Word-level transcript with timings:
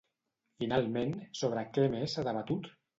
Finalment, 0.63 1.13
sobre 1.43 1.69
què 1.79 1.87
més 1.99 2.17
s'ha 2.19 2.29
debatut? 2.33 2.77